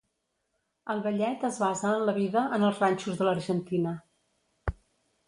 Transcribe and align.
El 0.93 1.01
ballet 1.07 1.43
es 1.49 1.59
basa 1.63 1.91
en 1.97 2.05
la 2.11 2.15
vida 2.15 2.45
en 2.57 2.65
els 2.71 2.81
ranxos 2.85 3.21
de 3.21 3.29
l'Argentina. 3.29 3.93